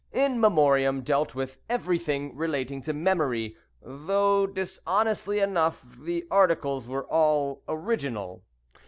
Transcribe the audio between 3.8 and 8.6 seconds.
though, dishonestly enough, the articles were all original.